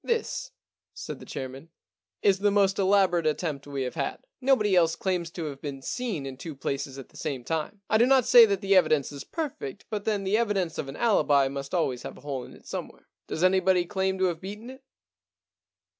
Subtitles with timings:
[0.03, 0.49] This,*
[0.95, 4.17] said the chairman, * is the most elaborate attempt we have had.
[4.41, 7.81] Nobody else claims to have been seen in two places at the same time.
[7.87, 10.95] I do not say that the evidence is perfect, but then the evidence of an
[10.97, 13.09] alibi must always have a hole in it somewhere.
[13.27, 14.83] Does anybody claim to have beaten it